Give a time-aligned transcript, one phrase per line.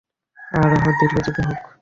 [0.53, 1.59] অরোরা, দীর্ঘজীবী হোক।